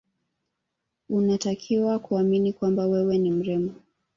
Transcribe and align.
Unatakiwa 1.09 1.99
kuamini 1.99 2.53
kwamba 2.53 2.87
wewe 2.87 3.17
ni 3.17 3.31
mrembo 3.31 3.73